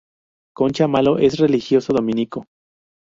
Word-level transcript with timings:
Concha 0.55 0.87
Malo 0.87 1.19
es 1.19 1.37
religioso 1.37 1.93
dominico. 1.93 2.45